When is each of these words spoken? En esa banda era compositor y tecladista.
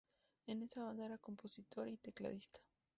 En 0.47 0.63
esa 0.63 0.83
banda 0.83 1.05
era 1.05 1.19
compositor 1.19 1.87
y 1.87 1.97
tecladista. 1.97 2.59